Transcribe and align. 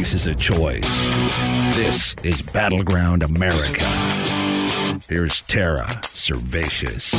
America 0.00 0.14
is 0.14 0.26
a 0.26 0.34
choice. 0.34 1.06
This 1.76 2.14
is 2.24 2.40
Battleground 2.40 3.22
America. 3.22 3.84
Here's 5.06 5.42
Tara 5.42 5.86
Servatius. 6.04 7.10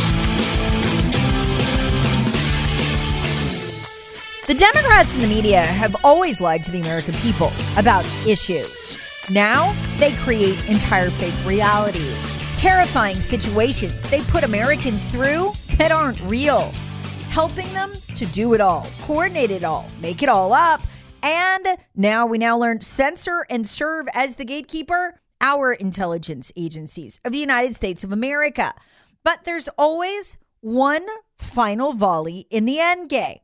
The 4.48 4.56
Democrats 4.56 5.14
and 5.14 5.24
the 5.24 5.28
media 5.28 5.62
have 5.62 5.96
always 6.04 6.42
lied 6.42 6.64
to 6.64 6.72
the 6.72 6.82
American 6.82 7.14
people 7.18 7.52
about 7.78 8.04
issues. 8.26 8.98
Now 9.30 9.76
they 10.00 10.14
create 10.14 10.58
entire 10.68 11.12
fake 11.12 11.36
realities, 11.46 12.34
terrifying 12.56 13.20
situations 13.20 14.02
they 14.10 14.22
put 14.24 14.44
Americans 14.44 15.06
through 15.06 15.54
that 15.78 15.92
aren't 15.92 16.20
real, 16.22 16.72
helping 17.30 17.72
them 17.74 17.94
to 18.16 18.26
do 18.26 18.56
it 18.56 18.60
all, 18.60 18.88
coordinate 19.04 19.52
it 19.52 19.64
all, 19.64 19.86
make 20.02 20.24
it 20.24 20.30
all 20.30 20.52
up. 20.52 20.82
And 21.24 21.78
now 21.96 22.26
we 22.26 22.38
now 22.38 22.58
learn 22.58 22.82
censor 22.82 23.46
and 23.50 23.68
serve 23.68 24.08
as 24.14 24.36
the 24.36 24.46
gatekeeper 24.46 25.22
our 25.40 25.74
intelligence 25.74 26.52
agencies 26.56 27.20
of 27.26 27.32
the 27.32 27.40
United 27.40 27.76
States 27.76 28.04
of 28.04 28.12
America. 28.12 28.74
But 29.24 29.44
there's 29.44 29.68
always 29.78 30.38
one 30.62 31.06
final 31.38 31.94
volley 31.94 32.48
in 32.50 32.66
the 32.66 32.80
end 32.80 33.10
game. 33.10 33.40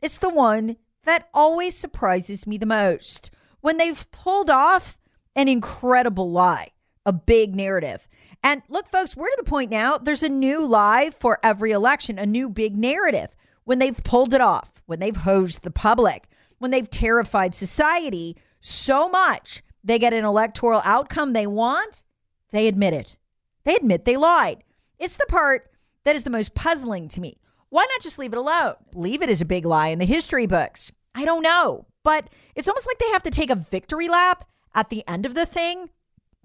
It's 0.00 0.18
the 0.18 0.28
one 0.28 0.76
that 1.04 1.28
always 1.34 1.76
surprises 1.76 2.46
me 2.46 2.56
the 2.58 2.66
most 2.66 3.30
when 3.60 3.76
they've 3.76 4.10
pulled 4.10 4.50
off 4.50 4.98
an 5.36 5.48
incredible 5.48 6.30
lie, 6.30 6.70
a 7.04 7.12
big 7.12 7.54
narrative. 7.54 8.08
And 8.42 8.62
look, 8.68 8.88
folks, 8.88 9.16
we're 9.16 9.28
to 9.28 9.36
the 9.38 9.50
point 9.50 9.70
now, 9.70 9.98
there's 9.98 10.22
a 10.22 10.28
new 10.28 10.64
lie 10.64 11.10
for 11.10 11.38
every 11.42 11.72
election, 11.72 12.18
a 12.18 12.26
new 12.26 12.48
big 12.48 12.76
narrative. 12.76 13.36
When 13.64 13.78
they've 13.78 14.02
pulled 14.02 14.32
it 14.32 14.40
off, 14.40 14.80
when 14.86 14.98
they've 14.98 15.16
hosed 15.16 15.62
the 15.62 15.70
public, 15.70 16.26
when 16.60 16.70
they've 16.70 16.88
terrified 16.88 17.54
society 17.54 18.36
so 18.60 19.08
much 19.08 19.62
they 19.82 19.98
get 19.98 20.12
an 20.12 20.24
electoral 20.24 20.82
outcome 20.84 21.32
they 21.32 21.46
want, 21.46 22.02
they 22.50 22.68
admit 22.68 22.92
it. 22.92 23.16
They 23.64 23.74
admit 23.74 24.04
they 24.04 24.16
lied. 24.16 24.62
It's 24.98 25.16
the 25.16 25.26
part 25.26 25.70
that 26.04 26.14
is 26.14 26.22
the 26.22 26.30
most 26.30 26.54
puzzling 26.54 27.08
to 27.08 27.20
me. 27.20 27.40
Why 27.70 27.82
not 27.82 28.02
just 28.02 28.18
leave 28.18 28.32
it 28.32 28.38
alone? 28.38 28.74
Leave 28.94 29.22
it 29.22 29.30
as 29.30 29.40
a 29.40 29.46
big 29.46 29.64
lie 29.64 29.88
in 29.88 29.98
the 29.98 30.04
history 30.04 30.46
books. 30.46 30.92
I 31.14 31.24
don't 31.24 31.42
know. 31.42 31.86
But 32.02 32.28
it's 32.54 32.68
almost 32.68 32.86
like 32.86 32.98
they 32.98 33.10
have 33.10 33.22
to 33.24 33.30
take 33.30 33.50
a 33.50 33.56
victory 33.56 34.08
lap 34.08 34.44
at 34.74 34.90
the 34.90 35.06
end 35.08 35.24
of 35.24 35.34
the 35.34 35.46
thing. 35.46 35.90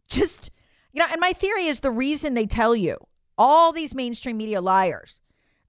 Just, 0.07 0.51
you 0.93 0.99
know, 0.99 1.07
and 1.11 1.19
my 1.19 1.33
theory 1.33 1.65
is 1.65 1.81
the 1.81 1.91
reason 1.91 2.33
they 2.33 2.45
tell 2.45 2.75
you 2.75 2.97
all 3.37 3.73
these 3.73 3.95
mainstream 3.95 4.37
media 4.37 4.61
liars 4.61 5.19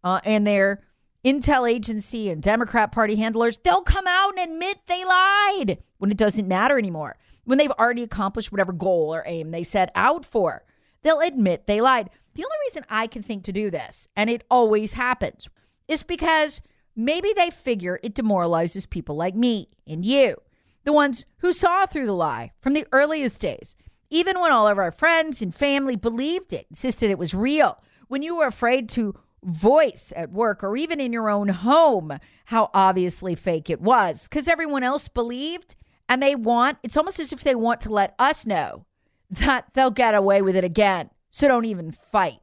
uh, 0.04 0.20
and 0.24 0.46
their 0.46 0.85
intel 1.26 1.68
agency 1.68 2.30
and 2.30 2.40
Democrat 2.40 2.92
Party 2.92 3.16
handlers, 3.16 3.58
they'll 3.58 3.82
come 3.82 4.06
out 4.06 4.38
and 4.38 4.52
admit 4.52 4.78
they 4.86 5.04
lied 5.04 5.78
when 5.98 6.12
it 6.12 6.16
doesn't 6.16 6.46
matter 6.46 6.78
anymore. 6.78 7.16
When 7.44 7.58
they've 7.58 7.70
already 7.72 8.04
accomplished 8.04 8.52
whatever 8.52 8.72
goal 8.72 9.12
or 9.12 9.24
aim 9.26 9.50
they 9.50 9.64
set 9.64 9.90
out 9.96 10.24
for, 10.24 10.64
they'll 11.02 11.20
admit 11.20 11.66
they 11.66 11.80
lied. 11.80 12.10
The 12.34 12.44
only 12.44 12.56
reason 12.68 12.84
I 12.88 13.08
can 13.08 13.22
think 13.22 13.42
to 13.44 13.52
do 13.52 13.70
this, 13.70 14.08
and 14.14 14.30
it 14.30 14.44
always 14.50 14.92
happens, 14.92 15.48
is 15.88 16.02
because 16.02 16.60
maybe 16.94 17.32
they 17.34 17.50
figure 17.50 17.98
it 18.02 18.14
demoralizes 18.14 18.86
people 18.86 19.16
like 19.16 19.34
me 19.34 19.68
and 19.86 20.04
you, 20.04 20.36
the 20.84 20.92
ones 20.92 21.24
who 21.38 21.52
saw 21.52 21.86
through 21.86 22.06
the 22.06 22.12
lie 22.12 22.52
from 22.60 22.72
the 22.72 22.86
earliest 22.92 23.40
days, 23.40 23.74
even 24.10 24.38
when 24.38 24.52
all 24.52 24.68
of 24.68 24.78
our 24.78 24.92
friends 24.92 25.42
and 25.42 25.54
family 25.54 25.96
believed 25.96 26.52
it, 26.52 26.66
insisted 26.70 27.10
it 27.10 27.18
was 27.18 27.34
real, 27.34 27.82
when 28.08 28.22
you 28.22 28.36
were 28.36 28.46
afraid 28.46 28.88
to 28.88 29.14
voice 29.46 30.12
at 30.16 30.32
work 30.32 30.64
or 30.64 30.76
even 30.76 31.00
in 31.00 31.12
your 31.12 31.30
own 31.30 31.48
home 31.48 32.18
how 32.46 32.68
obviously 32.74 33.36
fake 33.36 33.70
it 33.70 33.80
was 33.80 34.28
because 34.28 34.48
everyone 34.48 34.82
else 34.82 35.06
believed 35.06 35.76
and 36.08 36.20
they 36.20 36.34
want 36.34 36.78
it's 36.82 36.96
almost 36.96 37.20
as 37.20 37.32
if 37.32 37.42
they 37.42 37.54
want 37.54 37.80
to 37.80 37.92
let 37.92 38.14
us 38.18 38.44
know 38.44 38.84
that 39.30 39.66
they'll 39.74 39.90
get 39.90 40.14
away 40.14 40.42
with 40.42 40.56
it 40.56 40.64
again. 40.64 41.10
So 41.30 41.48
don't 41.48 41.64
even 41.64 41.92
fight. 41.92 42.40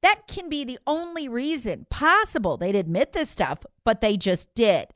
That 0.00 0.26
can 0.28 0.48
be 0.48 0.64
the 0.64 0.78
only 0.86 1.28
reason 1.28 1.86
possible 1.90 2.56
they'd 2.56 2.74
admit 2.74 3.12
this 3.12 3.28
stuff 3.28 3.58
but 3.84 4.00
they 4.00 4.16
just 4.16 4.54
did. 4.54 4.86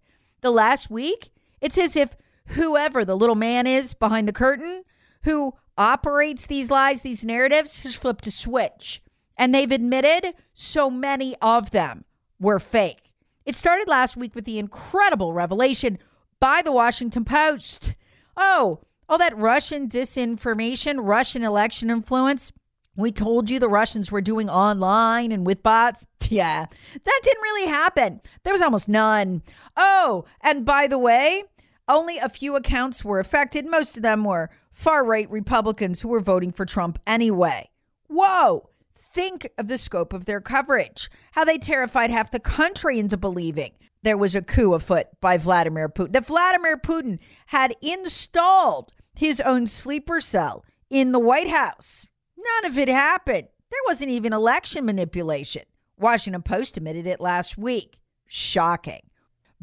The 0.41 0.51
last 0.51 0.91
week 0.91 1.29
it's 1.61 1.77
as 1.77 1.97
if 1.97 2.17
whoever 2.49 3.05
the 3.05 3.17
little 3.17 3.35
man 3.35 3.67
is 3.67 3.93
behind 3.93 4.27
the 4.27 4.33
curtain 4.33 4.85
who 5.25 5.53
operates 5.77 6.47
these 6.47 6.71
lies 6.71 7.03
these 7.03 7.25
narratives 7.27 7.83
has 7.83 7.95
flipped 7.95 8.27
a 8.27 8.31
switch 8.31 9.02
and 9.37 9.55
they've 9.55 9.71
admitted 9.71 10.35
so 10.53 10.91
many 10.91 11.37
of 11.41 11.71
them 11.71 12.05
were 12.39 12.59
fake. 12.59 13.13
It 13.45 13.55
started 13.55 13.89
last 13.89 14.17
week 14.17 14.35
with 14.35 14.45
the 14.45 14.59
incredible 14.59 15.33
revelation 15.33 15.99
by 16.39 16.63
the 16.63 16.73
Washington 16.73 17.25
Post. 17.25 17.95
Oh, 18.37 18.81
all 19.09 19.19
that 19.19 19.37
Russian 19.37 19.89
disinformation, 19.89 20.97
Russian 21.01 21.43
election 21.43 21.91
influence. 21.91 22.53
We 22.95 23.11
told 23.11 23.49
you 23.49 23.59
the 23.59 23.69
Russians 23.69 24.13
were 24.13 24.21
doing 24.21 24.51
online 24.51 25.33
and 25.33 25.47
with 25.47 25.63
bots. 25.63 26.07
Yeah, 26.29 26.65
that 26.95 27.21
didn't 27.23 27.43
really 27.43 27.69
happen. 27.69 28.23
There 28.43 28.55
was 28.55 28.63
almost 28.63 28.89
none. 28.89 29.43
Oh, 29.77 30.25
and 30.41 30.65
by 30.65 30.87
the 30.87 30.99
way, 30.99 31.45
only 31.87 32.17
a 32.17 32.31
few 32.31 32.57
accounts 32.57 33.05
were 33.05 33.21
affected. 33.21 33.67
Most 33.67 33.99
of 33.99 34.03
them 34.03 34.25
were 34.25 34.49
far 34.71 35.05
right 35.05 35.31
Republicans 35.31 36.01
who 36.01 36.09
were 36.09 36.21
voting 36.21 36.51
for 36.51 36.65
Trump 36.65 36.99
anyway. 37.07 37.69
Whoa 38.09 38.71
think 39.13 39.49
of 39.59 39.69
the 39.69 39.79
scope 39.79 40.13
of 40.13 40.25
their 40.25 40.41
coverage, 40.41 41.11
how 41.33 41.45
they 41.45 41.59
terrified 41.59 42.11
half 42.11 42.31
the 42.31 42.41
country 42.41 42.99
into 42.99 43.17
believing 43.17 43.73
there 44.03 44.19
was 44.19 44.35
a 44.35 44.43
coup 44.43 44.75
afoot 44.75 45.07
by 45.21 45.39
Vladimir 45.39 45.89
Putin, 45.89 46.13
that 46.13 46.27
Vladimir 46.27 46.77
Putin 46.77 47.19
had 47.47 47.75
installed 47.81 48.93
his 49.15 49.41
own 49.41 49.67
sleeper 49.67 50.21
cell 50.21 50.65
in 50.91 51.13
the 51.13 51.19
White 51.19 51.49
House. 51.49 52.07
None 52.37 52.71
of 52.71 52.79
it 52.79 52.89
happened. 52.89 53.49
There 53.71 53.81
wasn't 53.87 54.11
even 54.11 54.33
election 54.33 54.85
manipulation. 54.85 55.63
Washington 55.99 56.43
Post 56.43 56.77
admitted 56.77 57.07
it 57.07 57.21
last 57.21 57.57
week. 57.57 57.99
Shocking. 58.27 59.03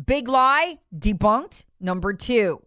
Big 0.03 0.27
lie 0.27 0.79
debunked. 0.95 1.65
Number 1.79 2.13
two, 2.13 2.62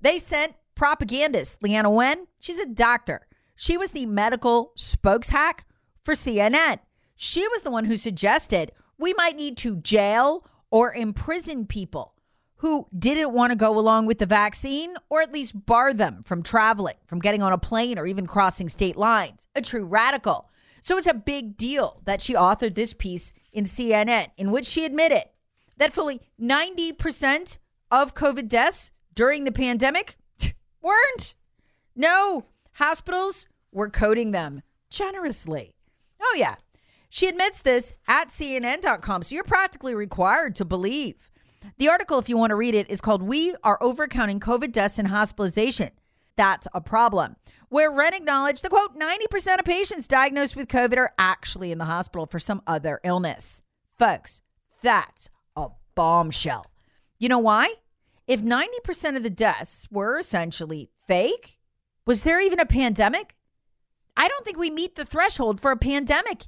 they 0.00 0.18
sent 0.18 0.54
propagandist 0.74 1.60
Leana 1.60 1.94
Wen. 1.94 2.26
She's 2.40 2.58
a 2.58 2.66
doctor. 2.66 3.26
She 3.54 3.76
was 3.76 3.92
the 3.92 4.06
medical 4.06 4.72
spokeshack 4.76 5.60
for 6.04 6.14
CNN. 6.14 6.78
She 7.16 7.46
was 7.48 7.62
the 7.62 7.70
one 7.70 7.86
who 7.86 7.96
suggested 7.96 8.72
we 8.98 9.14
might 9.14 9.36
need 9.36 9.56
to 9.58 9.76
jail 9.76 10.46
or 10.70 10.92
imprison 10.92 11.66
people 11.66 12.14
who 12.56 12.86
didn't 12.96 13.32
want 13.32 13.50
to 13.50 13.56
go 13.56 13.78
along 13.78 14.06
with 14.06 14.18
the 14.18 14.26
vaccine 14.26 14.94
or 15.10 15.20
at 15.20 15.32
least 15.32 15.66
bar 15.66 15.92
them 15.92 16.22
from 16.24 16.42
traveling, 16.42 16.96
from 17.06 17.18
getting 17.18 17.42
on 17.42 17.52
a 17.52 17.58
plane 17.58 17.98
or 17.98 18.06
even 18.06 18.26
crossing 18.26 18.68
state 18.68 18.96
lines. 18.96 19.46
A 19.54 19.60
true 19.60 19.84
radical. 19.84 20.48
So 20.80 20.96
it's 20.96 21.06
a 21.06 21.14
big 21.14 21.56
deal 21.56 22.00
that 22.04 22.20
she 22.20 22.34
authored 22.34 22.74
this 22.74 22.92
piece 22.92 23.32
in 23.52 23.64
CNN 23.64 24.28
in 24.36 24.50
which 24.50 24.66
she 24.66 24.84
admitted 24.84 25.24
that 25.76 25.92
fully 25.92 26.20
90% 26.40 27.58
of 27.90 28.14
COVID 28.14 28.48
deaths 28.48 28.90
during 29.14 29.44
the 29.44 29.52
pandemic 29.52 30.16
weren't. 30.82 31.34
No, 31.94 32.46
hospitals 32.74 33.46
were 33.72 33.90
coding 33.90 34.30
them 34.30 34.62
generously. 34.90 35.73
Oh, 36.24 36.34
yeah. 36.38 36.54
She 37.10 37.28
admits 37.28 37.62
this 37.62 37.92
at 38.08 38.28
CNN.com. 38.28 39.22
So 39.22 39.34
you're 39.34 39.44
practically 39.44 39.94
required 39.94 40.56
to 40.56 40.64
believe. 40.64 41.30
The 41.78 41.88
article, 41.88 42.18
if 42.18 42.28
you 42.28 42.36
want 42.36 42.50
to 42.50 42.56
read 42.56 42.74
it, 42.74 42.90
is 42.90 43.00
called 43.00 43.22
We 43.22 43.54
Are 43.62 43.78
Overcounting 43.78 44.40
COVID 44.40 44.72
Deaths 44.72 44.98
and 44.98 45.08
Hospitalization. 45.08 45.90
That's 46.36 46.66
a 46.74 46.80
problem. 46.80 47.36
Where 47.68 47.92
Wen 47.92 48.14
acknowledged 48.14 48.62
the 48.62 48.68
quote 48.68 48.98
90% 48.98 49.58
of 49.58 49.64
patients 49.64 50.06
diagnosed 50.06 50.56
with 50.56 50.68
COVID 50.68 50.96
are 50.96 51.12
actually 51.18 51.72
in 51.72 51.78
the 51.78 51.84
hospital 51.84 52.26
for 52.26 52.38
some 52.38 52.62
other 52.66 53.00
illness. 53.04 53.62
Folks, 53.98 54.40
that's 54.82 55.30
a 55.56 55.68
bombshell. 55.94 56.66
You 57.18 57.28
know 57.28 57.38
why? 57.38 57.74
If 58.26 58.42
90% 58.42 59.16
of 59.16 59.22
the 59.22 59.30
deaths 59.30 59.86
were 59.90 60.18
essentially 60.18 60.90
fake, 61.06 61.58
was 62.06 62.22
there 62.22 62.40
even 62.40 62.58
a 62.58 62.66
pandemic? 62.66 63.34
I 64.16 64.28
don't 64.28 64.44
think 64.44 64.58
we 64.58 64.70
meet 64.70 64.94
the 64.94 65.04
threshold 65.04 65.60
for 65.60 65.70
a 65.70 65.76
pandemic. 65.76 66.46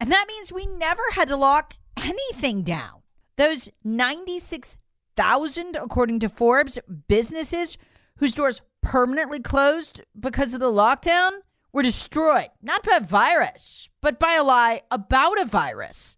And 0.00 0.10
that 0.10 0.26
means 0.28 0.52
we 0.52 0.66
never 0.66 1.02
had 1.12 1.28
to 1.28 1.36
lock 1.36 1.74
anything 1.96 2.62
down. 2.62 3.02
Those 3.36 3.68
96,000, 3.84 5.76
according 5.76 6.20
to 6.20 6.28
Forbes, 6.28 6.78
businesses 7.08 7.78
whose 8.16 8.34
doors 8.34 8.62
permanently 8.82 9.40
closed 9.40 10.00
because 10.18 10.54
of 10.54 10.60
the 10.60 10.66
lockdown 10.66 11.32
were 11.72 11.82
destroyed, 11.82 12.48
not 12.62 12.82
by 12.82 12.96
a 12.96 13.04
virus, 13.04 13.90
but 14.00 14.18
by 14.18 14.34
a 14.34 14.42
lie 14.42 14.82
about 14.90 15.40
a 15.40 15.44
virus. 15.44 16.16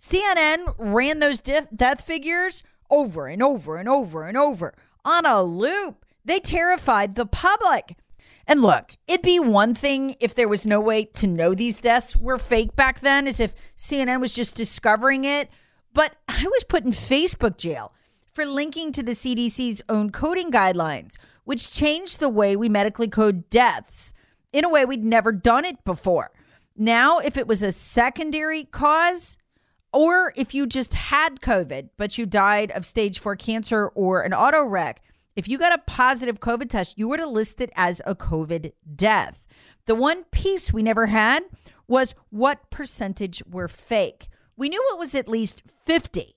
CNN 0.00 0.74
ran 0.78 1.20
those 1.20 1.40
de- 1.40 1.68
death 1.74 2.00
figures 2.02 2.62
over 2.90 3.26
and 3.26 3.42
over 3.42 3.76
and 3.76 3.88
over 3.88 4.26
and 4.26 4.36
over 4.36 4.74
on 5.04 5.26
a 5.26 5.42
loop. 5.42 6.04
They 6.24 6.40
terrified 6.40 7.14
the 7.14 7.26
public. 7.26 7.96
And 8.46 8.62
look, 8.62 8.92
it'd 9.08 9.22
be 9.22 9.40
one 9.40 9.74
thing 9.74 10.14
if 10.20 10.34
there 10.34 10.48
was 10.48 10.66
no 10.66 10.80
way 10.80 11.04
to 11.04 11.26
know 11.26 11.54
these 11.54 11.80
deaths 11.80 12.16
were 12.16 12.38
fake 12.38 12.76
back 12.76 13.00
then, 13.00 13.26
as 13.26 13.40
if 13.40 13.54
CNN 13.76 14.20
was 14.20 14.32
just 14.32 14.56
discovering 14.56 15.24
it. 15.24 15.50
But 15.92 16.16
I 16.28 16.44
was 16.44 16.64
put 16.64 16.84
in 16.84 16.92
Facebook 16.92 17.56
jail 17.56 17.92
for 18.30 18.46
linking 18.46 18.92
to 18.92 19.02
the 19.02 19.12
CDC's 19.12 19.82
own 19.88 20.10
coding 20.10 20.52
guidelines, 20.52 21.16
which 21.44 21.72
changed 21.72 22.20
the 22.20 22.28
way 22.28 22.54
we 22.54 22.68
medically 22.68 23.08
code 23.08 23.50
deaths 23.50 24.12
in 24.52 24.64
a 24.64 24.68
way 24.68 24.84
we'd 24.84 25.04
never 25.04 25.32
done 25.32 25.64
it 25.64 25.84
before. 25.84 26.30
Now, 26.76 27.18
if 27.18 27.36
it 27.36 27.48
was 27.48 27.62
a 27.62 27.72
secondary 27.72 28.64
cause, 28.64 29.38
or 29.92 30.32
if 30.36 30.54
you 30.54 30.66
just 30.66 30.94
had 30.94 31.40
COVID, 31.40 31.88
but 31.96 32.18
you 32.18 32.26
died 32.26 32.70
of 32.72 32.84
stage 32.84 33.18
four 33.18 33.34
cancer 33.34 33.88
or 33.88 34.20
an 34.22 34.34
auto 34.34 34.62
wreck, 34.64 35.00
if 35.36 35.46
you 35.46 35.58
got 35.58 35.74
a 35.74 35.82
positive 35.86 36.40
COVID 36.40 36.70
test, 36.70 36.98
you 36.98 37.06
were 37.06 37.18
to 37.18 37.26
list 37.26 37.60
it 37.60 37.70
as 37.76 38.00
a 38.06 38.14
COVID 38.14 38.72
death. 38.96 39.46
The 39.84 39.94
one 39.94 40.24
piece 40.24 40.72
we 40.72 40.82
never 40.82 41.06
had 41.06 41.44
was 41.86 42.14
what 42.30 42.70
percentage 42.70 43.42
were 43.48 43.68
fake. 43.68 44.28
We 44.56 44.68
knew 44.68 44.82
it 44.92 44.98
was 44.98 45.14
at 45.14 45.28
least 45.28 45.62
50 45.84 46.34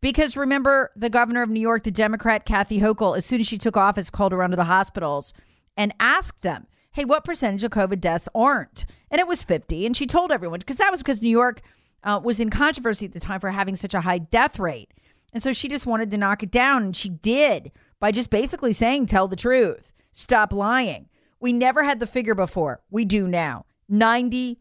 because 0.00 0.36
remember 0.36 0.92
the 0.94 1.10
governor 1.10 1.42
of 1.42 1.48
New 1.48 1.60
York, 1.60 1.82
the 1.82 1.90
Democrat 1.90 2.44
Kathy 2.44 2.80
Hochul, 2.80 3.16
as 3.16 3.24
soon 3.24 3.40
as 3.40 3.46
she 3.46 3.58
took 3.58 3.76
office, 3.76 4.10
called 4.10 4.32
around 4.32 4.50
to 4.50 4.56
the 4.56 4.64
hospitals 4.64 5.32
and 5.76 5.94
asked 5.98 6.42
them, 6.42 6.66
hey, 6.92 7.04
what 7.06 7.24
percentage 7.24 7.64
of 7.64 7.70
COVID 7.70 8.00
deaths 8.00 8.28
aren't? 8.34 8.84
And 9.10 9.18
it 9.18 9.26
was 9.26 9.42
50. 9.42 9.86
And 9.86 9.96
she 9.96 10.06
told 10.06 10.30
everyone, 10.30 10.58
because 10.58 10.76
that 10.76 10.90
was 10.90 11.02
because 11.02 11.22
New 11.22 11.30
York 11.30 11.62
uh, 12.04 12.20
was 12.22 12.38
in 12.38 12.50
controversy 12.50 13.06
at 13.06 13.12
the 13.12 13.20
time 13.20 13.40
for 13.40 13.50
having 13.50 13.74
such 13.74 13.94
a 13.94 14.02
high 14.02 14.18
death 14.18 14.58
rate. 14.58 14.92
And 15.32 15.42
so 15.42 15.52
she 15.52 15.68
just 15.68 15.86
wanted 15.86 16.10
to 16.10 16.18
knock 16.18 16.42
it 16.42 16.50
down, 16.50 16.82
and 16.82 16.96
she 16.96 17.08
did 17.08 17.72
by 18.02 18.10
just 18.10 18.30
basically 18.30 18.72
saying, 18.72 19.06
tell 19.06 19.28
the 19.28 19.36
truth, 19.36 19.94
stop 20.10 20.52
lying. 20.52 21.08
We 21.38 21.52
never 21.52 21.84
had 21.84 22.00
the 22.00 22.06
figure 22.08 22.34
before. 22.34 22.80
We 22.90 23.04
do 23.04 23.28
now. 23.28 23.64
90% 23.88 24.56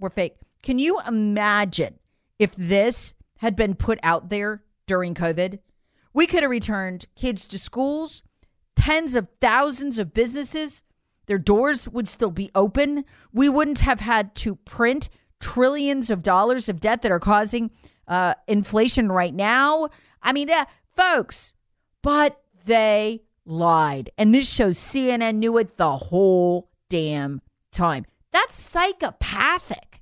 were 0.00 0.10
fake. 0.10 0.34
Can 0.60 0.80
you 0.80 1.00
imagine 1.06 2.00
if 2.36 2.56
this 2.56 3.14
had 3.36 3.54
been 3.54 3.76
put 3.76 4.00
out 4.02 4.28
there 4.28 4.64
during 4.88 5.14
COVID? 5.14 5.60
We 6.12 6.26
could 6.26 6.42
have 6.42 6.50
returned 6.50 7.06
kids 7.14 7.46
to 7.46 7.60
schools, 7.60 8.24
tens 8.74 9.14
of 9.14 9.28
thousands 9.40 10.00
of 10.00 10.12
businesses. 10.12 10.82
Their 11.26 11.38
doors 11.38 11.88
would 11.88 12.08
still 12.08 12.32
be 12.32 12.50
open. 12.56 13.04
We 13.32 13.48
wouldn't 13.48 13.78
have 13.80 14.00
had 14.00 14.34
to 14.36 14.56
print 14.56 15.08
trillions 15.38 16.10
of 16.10 16.24
dollars 16.24 16.68
of 16.68 16.80
debt 16.80 17.02
that 17.02 17.12
are 17.12 17.20
causing 17.20 17.70
uh, 18.08 18.34
inflation 18.48 19.12
right 19.12 19.32
now. 19.32 19.90
I 20.20 20.32
mean, 20.32 20.50
uh, 20.50 20.64
folks, 20.96 21.54
but 22.02 22.42
they 22.68 23.22
lied. 23.44 24.10
And 24.16 24.32
this 24.32 24.48
shows 24.48 24.78
CNN 24.78 25.36
knew 25.36 25.58
it 25.58 25.76
the 25.76 25.96
whole 25.96 26.70
damn 26.88 27.40
time. 27.72 28.04
That's 28.30 28.54
psychopathic. 28.54 30.00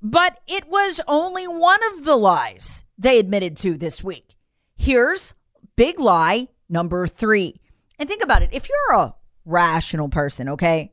But 0.00 0.38
it 0.46 0.68
was 0.68 1.00
only 1.08 1.48
one 1.48 1.80
of 1.92 2.04
the 2.04 2.14
lies 2.14 2.84
they 2.98 3.18
admitted 3.18 3.56
to 3.58 3.76
this 3.76 4.04
week. 4.04 4.36
Here's 4.76 5.34
big 5.76 5.98
lie 5.98 6.48
number 6.68 7.06
three. 7.06 7.60
And 7.98 8.08
think 8.08 8.22
about 8.22 8.42
it 8.42 8.50
if 8.52 8.68
you're 8.68 8.98
a 8.98 9.14
rational 9.46 10.10
person, 10.10 10.48
okay, 10.50 10.92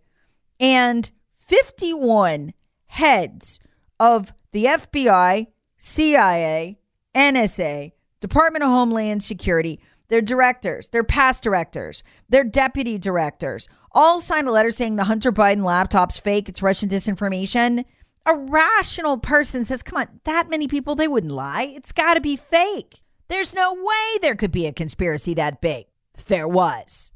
and 0.59 1.09
51 1.35 2.53
heads 2.85 3.59
of 3.99 4.33
the 4.53 4.65
FBI, 4.65 5.47
CIA, 5.77 6.77
NSA, 7.13 7.91
Department 8.21 8.63
of 8.63 8.69
Homeland 8.69 9.23
Security 9.23 9.79
their 10.11 10.21
directors, 10.21 10.89
their 10.89 11.05
past 11.05 11.41
directors, 11.41 12.03
their 12.27 12.43
deputy 12.43 12.97
directors 12.97 13.69
all 13.93 14.19
signed 14.19 14.47
a 14.47 14.51
letter 14.51 14.69
saying 14.69 14.97
the 14.97 15.05
Hunter 15.05 15.31
Biden 15.31 15.63
laptop's 15.63 16.17
fake, 16.17 16.49
it's 16.49 16.61
Russian 16.61 16.89
disinformation. 16.89 17.85
A 18.25 18.35
rational 18.35 19.17
person 19.17 19.63
says, 19.63 19.81
come 19.81 20.01
on, 20.01 20.19
that 20.25 20.49
many 20.49 20.67
people, 20.67 20.95
they 20.95 21.07
wouldn't 21.07 21.31
lie. 21.31 21.63
It's 21.63 21.93
got 21.93 22.15
to 22.15 22.21
be 22.21 22.35
fake. 22.35 23.01
There's 23.29 23.53
no 23.53 23.73
way 23.73 24.17
there 24.21 24.35
could 24.35 24.51
be 24.51 24.67
a 24.67 24.73
conspiracy 24.73 25.33
that 25.35 25.61
big. 25.61 25.85
There 26.27 26.47
was. 26.47 27.13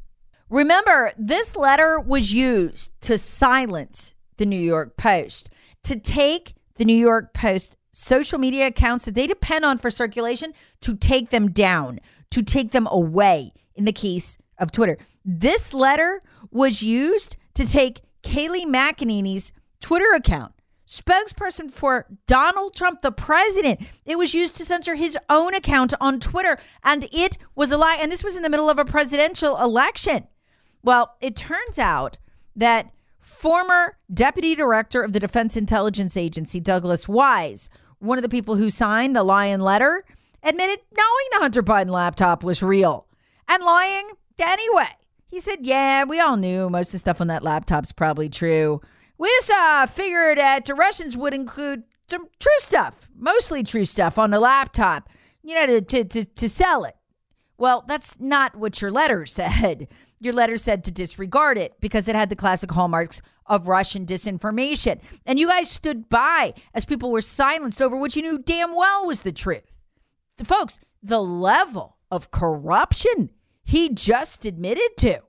Remember, 0.49 1.11
this 1.17 1.57
letter 1.57 1.99
was 1.99 2.33
used 2.33 2.91
to 3.01 3.17
silence 3.17 4.13
the 4.37 4.45
New 4.45 4.59
York 4.59 4.95
Post, 4.95 5.49
to 5.83 5.99
take 5.99 6.53
the 6.75 6.85
New 6.85 6.97
York 6.97 7.33
Post 7.33 7.75
social 7.91 8.39
media 8.39 8.67
accounts 8.67 9.05
that 9.05 9.15
they 9.15 9.27
depend 9.27 9.63
on 9.65 9.77
for 9.77 9.89
circulation 9.89 10.53
to 10.81 10.95
take 10.95 11.29
them 11.29 11.51
down, 11.51 11.99
to 12.35 12.43
take 12.43 12.71
them 12.71 12.85
away 12.91 13.53
in 13.75 13.85
the 13.85 13.93
case 13.93 14.37
of 14.59 14.69
Twitter. 14.69 14.97
This 15.23 15.73
letter 15.73 16.21
was 16.51 16.83
used 16.83 17.37
to 17.53 17.65
take 17.65 18.01
Kayleigh 18.23 18.65
McEnany's 18.65 19.53
Twitter 19.79 20.13
account, 20.13 20.53
spokesperson 20.85 21.71
for 21.71 22.07
Donald 22.27 22.75
Trump, 22.75 23.01
the 23.01 23.11
president. 23.13 23.79
It 24.03 24.17
was 24.17 24.33
used 24.33 24.57
to 24.57 24.65
censor 24.65 24.95
his 24.95 25.17
own 25.29 25.53
account 25.53 25.93
on 26.01 26.19
Twitter, 26.19 26.57
and 26.83 27.07
it 27.13 27.37
was 27.55 27.71
a 27.71 27.77
lie. 27.77 27.95
And 27.95 28.11
this 28.11 28.23
was 28.23 28.35
in 28.35 28.43
the 28.43 28.49
middle 28.49 28.69
of 28.69 28.79
a 28.79 28.83
presidential 28.83 29.57
election. 29.57 30.27
Well, 30.83 31.15
it 31.21 31.37
turns 31.37 31.79
out 31.79 32.17
that 32.53 32.91
former 33.21 33.97
deputy 34.13 34.55
director 34.55 35.03
of 35.03 35.13
the 35.13 35.21
Defense 35.21 35.55
Intelligence 35.55 36.17
Agency, 36.17 36.59
Douglas 36.59 37.07
Wise, 37.07 37.69
one 37.99 38.17
of 38.17 38.23
the 38.23 38.29
people 38.29 38.57
who 38.57 38.69
signed 38.69 39.15
the 39.15 39.23
Lion 39.23 39.61
letter, 39.61 40.03
admitted 40.45 40.79
knowing 40.95 41.27
the 41.31 41.39
Hunter 41.39 41.63
Biden 41.63 41.89
laptop 41.89 42.43
was 42.43 42.63
real 42.63 43.07
and 43.47 43.63
lying 43.63 44.11
anyway. 44.39 44.89
He 45.27 45.39
said, 45.39 45.65
Yeah, 45.65 46.03
we 46.03 46.19
all 46.19 46.37
knew 46.37 46.69
most 46.69 46.89
of 46.89 46.91
the 46.93 46.97
stuff 46.99 47.19
on 47.19 47.27
that 47.27 47.43
laptop's 47.43 47.91
probably 47.91 48.29
true. 48.29 48.79
We 49.17 49.29
just 49.39 49.51
uh, 49.51 49.85
figured 49.87 50.37
that 50.37 50.65
the 50.65 50.75
Russians 50.75 51.17
would 51.17 51.33
include 51.33 51.83
some 52.07 52.27
true 52.39 52.51
stuff, 52.59 53.09
mostly 53.17 53.63
true 53.63 53.85
stuff 53.85 54.19
on 54.19 54.29
the 54.29 54.39
laptop, 54.39 55.09
you 55.41 55.55
know, 55.55 55.65
to, 55.65 55.81
to, 55.81 56.03
to, 56.03 56.25
to 56.25 56.49
sell 56.49 56.83
it. 56.83 56.95
Well, 57.57 57.83
that's 57.87 58.19
not 58.19 58.55
what 58.55 58.81
your 58.81 58.91
letter 58.91 59.25
said. 59.25 59.87
Your 60.19 60.33
letter 60.33 60.57
said 60.57 60.83
to 60.85 60.91
disregard 60.91 61.57
it 61.57 61.79
because 61.81 62.07
it 62.07 62.15
had 62.15 62.29
the 62.29 62.35
classic 62.35 62.71
hallmarks 62.71 63.21
of 63.47 63.67
Russian 63.67 64.05
disinformation. 64.05 64.99
And 65.25 65.39
you 65.39 65.47
guys 65.47 65.69
stood 65.69 66.09
by 66.09 66.53
as 66.73 66.85
people 66.85 67.11
were 67.11 67.21
silenced 67.21 67.81
over 67.81 67.95
what 67.95 68.15
you 68.15 68.21
knew 68.21 68.37
damn 68.37 68.75
well 68.75 69.05
was 69.05 69.21
the 69.21 69.31
truth 69.31 69.74
folks, 70.43 70.79
the 71.01 71.21
level 71.21 71.97
of 72.11 72.31
corruption 72.31 73.31
he 73.63 73.89
just 73.89 74.45
admitted 74.45 74.97
to. 74.97 75.21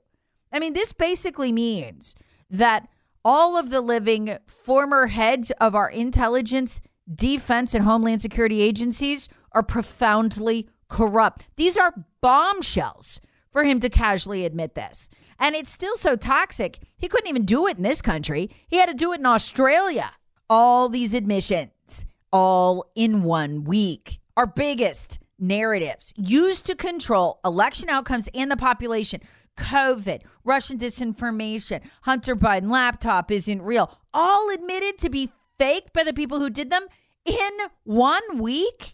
I 0.51 0.59
mean, 0.59 0.73
this 0.73 0.93
basically 0.93 1.51
means 1.51 2.15
that 2.49 2.87
all 3.23 3.57
of 3.57 3.69
the 3.69 3.81
living 3.81 4.37
former 4.45 5.07
heads 5.07 5.51
of 5.59 5.75
our 5.75 5.89
intelligence, 5.89 6.79
defense, 7.13 7.73
and 7.73 7.83
homeland 7.83 8.21
security 8.21 8.61
agencies 8.61 9.27
are 9.51 9.63
profoundly 9.63 10.69
corrupt. 10.87 11.47
These 11.55 11.77
are 11.77 11.93
bombshells 12.21 13.19
for 13.51 13.63
him 13.63 13.79
to 13.79 13.89
casually 13.89 14.45
admit 14.45 14.75
this. 14.75 15.09
And 15.39 15.55
it's 15.55 15.71
still 15.71 15.97
so 15.97 16.15
toxic, 16.15 16.79
he 16.97 17.07
couldn't 17.07 17.27
even 17.27 17.45
do 17.45 17.67
it 17.67 17.77
in 17.77 17.83
this 17.83 18.01
country. 18.01 18.49
He 18.67 18.77
had 18.77 18.87
to 18.87 18.93
do 18.93 19.13
it 19.13 19.19
in 19.19 19.25
Australia. 19.25 20.11
All 20.49 20.89
these 20.89 21.13
admissions, 21.13 22.05
all 22.31 22.85
in 22.95 23.23
one 23.23 23.63
week 23.63 24.19
our 24.37 24.45
biggest 24.45 25.19
narratives 25.39 26.13
used 26.15 26.65
to 26.67 26.75
control 26.75 27.39
election 27.43 27.89
outcomes 27.89 28.29
and 28.33 28.49
the 28.49 28.55
population. 28.55 29.19
COVID, 29.57 30.21
Russian 30.43 30.77
disinformation, 30.77 31.81
Hunter 32.03 32.35
Biden 32.35 32.69
laptop 32.69 33.31
isn't 33.31 33.63
real, 33.63 33.97
all 34.13 34.51
admitted 34.51 34.99
to 34.99 35.09
be 35.09 35.31
fake 35.57 35.91
by 35.91 36.03
the 36.03 36.13
people 36.13 36.39
who 36.39 36.51
did 36.51 36.69
them 36.69 36.85
in 37.25 37.51
one 37.83 38.37
week. 38.37 38.93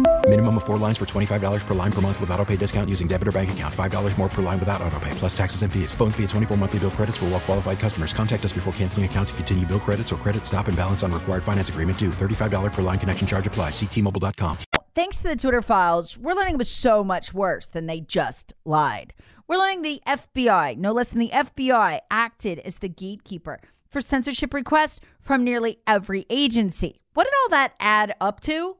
Minimum 0.31 0.59
of 0.59 0.63
four 0.63 0.77
lines 0.77 0.97
for 0.97 1.05
$25 1.05 1.67
per 1.67 1.73
line 1.73 1.91
per 1.91 1.99
month 1.99 2.21
with 2.21 2.31
auto 2.31 2.45
pay 2.45 2.55
discount 2.55 2.89
using 2.89 3.05
debit 3.05 3.27
or 3.27 3.33
bank 3.33 3.51
account. 3.51 3.73
$5 3.73 4.17
more 4.17 4.29
per 4.29 4.41
line 4.41 4.59
without 4.59 4.81
auto 4.81 4.97
pay, 4.97 5.11
plus 5.15 5.37
taxes 5.37 5.61
and 5.61 5.73
fees. 5.73 5.93
Phone 5.93 6.09
fee 6.09 6.23
at 6.23 6.29
24 6.29 6.55
monthly 6.55 6.79
bill 6.79 6.89
credits 6.89 7.17
for 7.17 7.25
all 7.25 7.31
well 7.31 7.39
qualified 7.41 7.79
customers. 7.79 8.13
Contact 8.13 8.45
us 8.45 8.53
before 8.53 8.71
canceling 8.71 9.05
account 9.05 9.27
to 9.27 9.33
continue 9.33 9.65
bill 9.65 9.81
credits 9.81 10.13
or 10.13 10.15
credit 10.15 10.45
stop 10.45 10.69
and 10.69 10.77
balance 10.77 11.03
on 11.03 11.11
required 11.11 11.43
finance 11.43 11.67
agreement 11.67 11.99
due. 11.99 12.11
$35 12.11 12.71
per 12.71 12.81
line 12.81 12.97
connection 12.97 13.27
charge 13.27 13.45
applies. 13.45 13.73
Ctmobile.com. 13.73 14.57
thanks 14.95 15.17
to 15.17 15.23
the 15.23 15.35
Twitter 15.35 15.61
files, 15.61 16.17
we're 16.17 16.33
learning 16.33 16.53
it 16.53 16.59
was 16.59 16.71
so 16.71 17.03
much 17.03 17.33
worse 17.33 17.67
than 17.67 17.87
they 17.87 17.99
just 17.99 18.53
lied. 18.63 19.13
We're 19.49 19.57
learning 19.57 19.81
the 19.81 20.01
FBI, 20.07 20.77
no 20.77 20.93
less 20.93 21.09
than 21.09 21.19
the 21.19 21.31
FBI, 21.31 21.99
acted 22.09 22.59
as 22.59 22.77
the 22.77 22.87
gatekeeper 22.87 23.59
for 23.89 23.99
censorship 23.99 24.53
requests 24.53 25.01
from 25.19 25.43
nearly 25.43 25.79
every 25.85 26.25
agency. 26.29 27.01
What 27.15 27.25
did 27.25 27.33
all 27.43 27.49
that 27.49 27.73
add 27.81 28.15
up 28.21 28.39
to? 28.41 28.77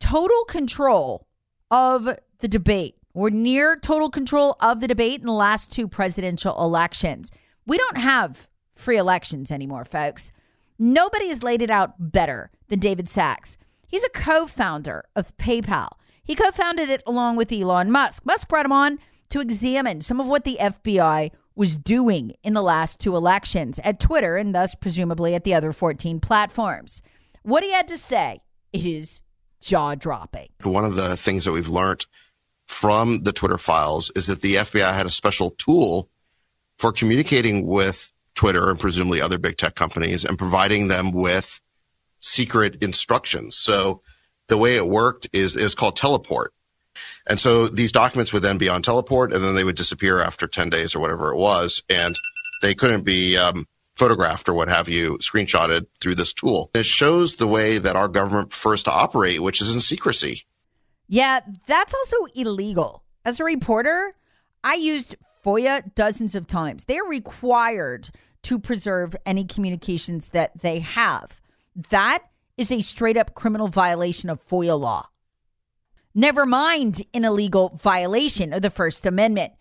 Total 0.00 0.44
control 0.44 1.26
of 1.70 2.18
the 2.38 2.48
debate, 2.48 2.96
or 3.14 3.30
near 3.30 3.76
total 3.76 4.10
control 4.10 4.56
of 4.60 4.80
the 4.80 4.88
debate 4.88 5.20
in 5.20 5.26
the 5.26 5.32
last 5.32 5.72
two 5.72 5.88
presidential 5.88 6.60
elections. 6.62 7.30
We 7.66 7.78
don't 7.78 7.98
have 7.98 8.48
free 8.74 8.98
elections 8.98 9.50
anymore, 9.50 9.84
folks. 9.84 10.32
Nobody 10.78 11.28
has 11.28 11.42
laid 11.42 11.62
it 11.62 11.70
out 11.70 11.94
better 11.98 12.50
than 12.68 12.78
David 12.78 13.08
Sacks. 13.08 13.56
He's 13.88 14.04
a 14.04 14.10
co 14.10 14.46
founder 14.46 15.04
of 15.14 15.36
PayPal. 15.38 15.88
He 16.22 16.34
co 16.34 16.50
founded 16.50 16.90
it 16.90 17.02
along 17.06 17.36
with 17.36 17.52
Elon 17.52 17.90
Musk. 17.90 18.26
Musk 18.26 18.48
brought 18.48 18.66
him 18.66 18.72
on 18.72 18.98
to 19.30 19.40
examine 19.40 20.00
some 20.00 20.20
of 20.20 20.26
what 20.26 20.44
the 20.44 20.58
FBI 20.60 21.30
was 21.54 21.76
doing 21.76 22.34
in 22.42 22.52
the 22.52 22.62
last 22.62 23.00
two 23.00 23.16
elections 23.16 23.80
at 23.82 23.98
Twitter 23.98 24.36
and 24.36 24.54
thus 24.54 24.74
presumably 24.74 25.34
at 25.34 25.44
the 25.44 25.54
other 25.54 25.72
14 25.72 26.20
platforms. 26.20 27.00
What 27.42 27.62
he 27.62 27.72
had 27.72 27.88
to 27.88 27.96
say 27.96 28.42
is 28.72 29.22
jaw 29.60 29.94
dropping. 29.94 30.48
One 30.62 30.84
of 30.84 30.94
the 30.94 31.16
things 31.16 31.44
that 31.44 31.52
we've 31.52 31.68
learned 31.68 32.06
from 32.66 33.22
the 33.22 33.32
Twitter 33.32 33.58
files 33.58 34.10
is 34.14 34.26
that 34.26 34.40
the 34.40 34.56
FBI 34.56 34.92
had 34.92 35.06
a 35.06 35.10
special 35.10 35.50
tool 35.50 36.08
for 36.78 36.92
communicating 36.92 37.66
with 37.66 38.12
Twitter 38.34 38.70
and 38.70 38.78
presumably 38.78 39.20
other 39.20 39.38
big 39.38 39.56
tech 39.56 39.74
companies 39.74 40.24
and 40.24 40.38
providing 40.38 40.88
them 40.88 41.12
with 41.12 41.60
secret 42.20 42.82
instructions. 42.82 43.56
So 43.56 44.02
the 44.48 44.58
way 44.58 44.76
it 44.76 44.86
worked 44.86 45.28
is 45.32 45.56
it 45.56 45.62
was 45.62 45.74
called 45.74 45.96
teleport. 45.96 46.52
And 47.26 47.40
so 47.40 47.66
these 47.66 47.92
documents 47.92 48.32
would 48.32 48.42
then 48.42 48.58
be 48.58 48.68
on 48.68 48.82
teleport 48.82 49.32
and 49.32 49.42
then 49.42 49.54
they 49.54 49.64
would 49.64 49.76
disappear 49.76 50.20
after 50.20 50.46
10 50.46 50.70
days 50.70 50.94
or 50.94 51.00
whatever 51.00 51.32
it 51.32 51.36
was. 51.36 51.82
And 51.88 52.14
they 52.62 52.74
couldn't 52.74 53.04
be 53.04 53.36
um, 53.36 53.66
photographed 53.96 54.48
or 54.48 54.54
what 54.54 54.68
have 54.68 54.88
you, 54.88 55.18
screenshotted 55.18 55.86
through 56.00 56.14
this 56.14 56.32
tool. 56.32 56.70
It 56.74 56.86
shows 56.86 57.36
the 57.36 57.46
way 57.46 57.78
that 57.78 57.96
our 57.96 58.08
government 58.08 58.50
prefers 58.50 58.84
to 58.84 58.90
operate, 58.90 59.40
which 59.40 59.60
is 59.60 59.72
in 59.72 59.80
secrecy. 59.80 60.42
Yeah, 61.08 61.40
that's 61.66 61.94
also 61.94 62.16
illegal. 62.34 63.04
As 63.24 63.40
a 63.40 63.44
reporter, 63.44 64.14
I 64.62 64.74
used 64.74 65.16
FOIA 65.44 65.94
dozens 65.94 66.34
of 66.34 66.46
times. 66.46 66.84
They're 66.84 67.04
required 67.04 68.10
to 68.42 68.58
preserve 68.58 69.16
any 69.24 69.44
communications 69.44 70.28
that 70.30 70.60
they 70.60 70.80
have. 70.80 71.40
That 71.90 72.24
is 72.56 72.72
a 72.72 72.80
straight 72.82 73.16
up 73.16 73.34
criminal 73.34 73.68
violation 73.68 74.30
of 74.30 74.44
FOIA 74.46 74.78
law. 74.78 75.08
Never 76.14 76.46
mind 76.46 77.02
an 77.12 77.24
illegal 77.24 77.76
violation 77.76 78.52
of 78.52 78.62
the 78.62 78.70
First 78.70 79.04
Amendment. 79.04 79.52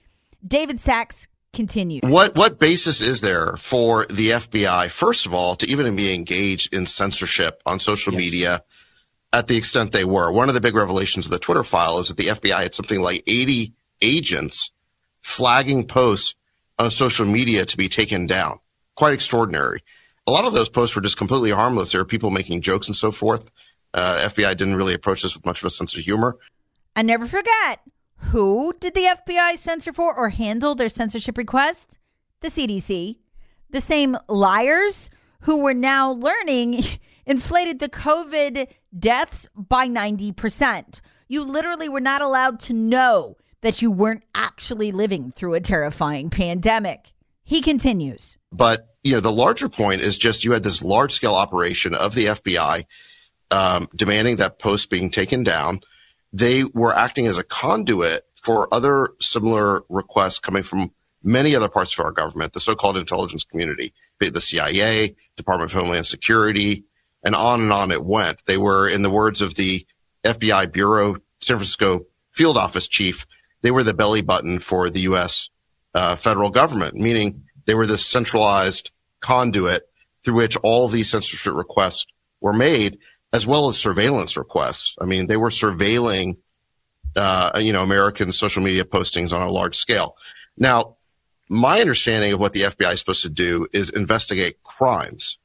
David 0.46 0.80
Sacks 0.80 1.28
continued. 1.56 2.08
What 2.08 2.36
what 2.36 2.60
basis 2.60 3.02
is 3.02 3.22
there 3.22 3.56
for 3.58 4.06
the 4.06 4.32
FBI, 4.32 4.92
first 4.92 5.26
of 5.26 5.34
all, 5.34 5.56
to 5.56 5.70
even 5.70 5.96
be 5.96 6.14
engaged 6.14 6.74
in 6.74 6.86
censorship 6.86 7.62
on 7.66 7.80
social 7.80 8.14
media 8.14 8.64
at 9.34 9.48
the 9.48 9.58
extent 9.58 9.92
they 9.92 10.06
were? 10.06 10.32
One 10.32 10.50
of 10.50 10.56
the 10.56 10.62
big 10.62 10.76
revelations 10.76 11.26
of 11.26 11.32
the 11.32 11.40
Twitter 11.40 11.64
file 11.64 12.00
is 12.00 12.10
that 12.10 12.18
the 12.18 12.28
FBI 12.28 12.64
had 12.64 12.74
something 12.74 13.00
like 13.00 13.24
80 13.26 13.74
agents 14.02 14.72
flagging 15.22 15.88
posts 15.88 16.36
on 16.78 16.92
social 16.92 17.26
media 17.26 17.66
to 17.66 17.78
be 17.78 17.90
taken 17.90 18.28
down. 18.28 18.60
Quite 18.96 19.14
extraordinary. 19.14 19.82
A 20.28 20.32
lot 20.32 20.46
of 20.46 20.54
those 20.54 20.70
posts 20.70 20.96
were 20.96 21.02
just 21.02 21.18
completely 21.18 21.52
harmless. 21.52 21.92
There 21.92 22.02
were 22.02 22.06
people 22.06 22.30
making 22.30 22.62
jokes 22.62 22.88
and 22.88 22.96
so 22.96 23.12
forth. 23.12 23.50
Uh, 23.94 24.28
FBI 24.30 24.58
didn't 24.58 24.76
really 24.76 24.94
approach 24.94 25.24
this 25.24 25.34
with 25.34 25.46
much 25.46 25.62
of 25.62 25.66
a 25.66 25.70
sense 25.70 25.96
of 25.98 26.04
humor. 26.04 26.38
I 26.96 27.02
never 27.02 27.26
forget 27.26 27.80
who 28.32 28.74
did 28.80 28.94
the 28.94 29.06
FBI 29.06 29.58
censor 29.58 29.94
for 29.94 30.14
or 30.16 30.30
handle 30.30 30.76
their 30.76 30.90
censorship 30.90 31.38
request? 31.38 31.98
The 32.42 32.50
CDC. 32.50 33.18
The 33.70 33.82
same 33.82 34.18
liars 34.28 35.10
who 35.42 35.58
were 35.58 35.74
now 35.74 36.12
learning 36.12 36.84
inflated 37.26 37.80
the 37.80 37.90
COVID 37.90 38.68
deaths 38.98 39.50
by 39.56 39.88
90%. 39.88 41.02
You 41.28 41.44
literally 41.44 41.90
were 41.90 42.00
not 42.00 42.22
allowed 42.22 42.60
to 42.62 42.74
know 42.74 43.38
that 43.62 43.82
you 43.82 43.90
weren't 43.90 44.24
actually 44.36 44.92
living 44.92 45.32
through 45.32 45.56
a 45.56 45.60
terrifying 45.60 46.30
pandemic. 46.30 47.14
He 47.44 47.62
continues. 47.62 48.38
But 48.52 48.88
you 49.04 49.14
know, 49.14 49.20
the 49.20 49.32
larger 49.32 49.70
point 49.70 50.02
is 50.02 50.18
just 50.18 50.46
you 50.46 50.52
had 50.52 50.64
this 50.64 50.82
large 50.82 51.14
scale 51.14 51.34
operation 51.36 51.94
of 51.94 52.16
the 52.16 52.26
FBI 52.26 52.86
um, 53.52 53.88
demanding 53.96 54.38
that 54.38 54.60
posts 54.60 54.88
being 54.88 55.12
taken 55.12 55.44
down. 55.44 55.82
They 56.34 56.64
were 56.64 56.96
acting 56.96 57.28
as 57.28 57.38
a 57.38 57.44
conduit 57.44 58.24
for 58.44 58.68
other 58.74 59.10
similar 59.20 59.84
requests 59.90 60.40
coming 60.40 60.64
from 60.64 60.92
many 61.24 61.56
other 61.56 61.70
parts 61.70 61.98
of 61.98 62.06
our 62.06 62.12
government, 62.12 62.54
the 62.54 62.62
so-called 62.62 62.98
intelligence 62.98 63.44
community, 63.44 63.94
be 64.20 64.28
it 64.28 64.34
the 64.34 64.42
CIA, 64.42 65.16
Department 65.36 65.72
of 65.72 65.80
Homeland 65.80 66.06
Security, 66.06 66.86
and 67.24 67.36
on 67.36 67.62
and 67.62 67.74
on 67.74 67.92
it 67.92 68.04
went. 68.04 68.44
They 68.46 68.58
were, 68.58 68.88
in 68.88 69.02
the 69.02 69.10
words 69.10 69.42
of 69.42 69.56
the 69.56 69.86
FBI 70.24 70.72
Bureau 70.72 71.16
San 71.42 71.58
Francisco 71.58 72.06
field 72.32 72.58
office 72.58 72.88
chief, 72.88 73.26
they 73.62 73.72
were 73.72 73.84
the 73.84 73.94
belly 73.94 74.22
button 74.22 74.60
for 74.60 74.90
the 74.90 75.02
U.S. 75.02 75.50
Uh, 75.94 76.16
federal 76.16 76.52
government, 76.52 76.96
meaning 76.96 77.46
they 77.66 77.74
were 77.74 77.88
this 77.88 78.06
centralized 78.06 78.92
conduit 79.22 79.84
through 80.24 80.36
which 80.36 80.58
all 80.58 80.88
these 80.88 81.10
censorship 81.10 81.54
requests 81.54 82.06
were 82.42 82.54
made, 82.54 83.00
as 83.36 83.46
well 83.46 83.68
as 83.68 83.78
surveillance 83.78 84.38
requests. 84.38 84.96
I 85.00 85.04
mean, 85.04 85.28
they 85.28 85.36
were 85.36 85.50
surveilling, 85.50 86.38
uh, 87.18 87.60
you 87.62 87.74
know, 87.74 87.84
American 87.84 88.32
social 88.32 88.64
media 88.64 88.86
postings 88.86 89.34
on 89.34 89.42
a 89.42 89.52
large 89.52 89.76
scale. 89.76 90.16
Now, 90.58 90.96
my 91.50 91.82
understanding 91.82 92.32
of 92.32 92.40
what 92.40 92.54
the 92.54 92.62
FBI 92.62 92.94
is 92.94 93.00
supposed 93.00 93.24
to 93.24 93.30
do 93.30 93.68
is 93.74 93.90
investigate 93.90 94.64
crimes, 94.64 95.38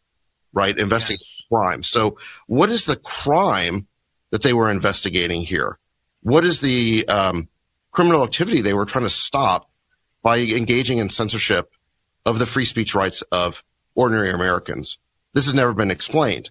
right? 0.53 0.79
Investigate 0.79 1.27
crimes. 1.49 1.89
So, 1.89 2.19
what 2.47 2.71
is 2.71 2.85
the 2.85 2.95
crime 2.95 3.89
that 4.31 4.45
they 4.45 4.53
were 4.53 4.71
investigating 4.71 5.43
here? 5.43 5.77
What 6.23 6.45
is 6.45 6.61
the 6.61 7.09
um, 7.09 7.49
criminal 7.91 8.23
activity 8.23 8.63
they 8.63 8.73
were 8.73 8.87
trying 8.87 9.05
to 9.05 9.11
stop 9.11 9.69
by 10.23 10.39
engaging 10.39 10.99
in 10.99 11.09
censorship 11.09 11.69
of 12.25 12.39
the 12.39 12.47
free 12.47 12.67
speech 12.67 12.95
rights 12.95 13.23
of 13.33 13.65
ordinary 13.97 14.31
Americans? 14.31 14.99
This 15.35 15.47
has 15.47 15.55
never 15.55 15.75
been 15.75 15.91
explained. 15.91 16.51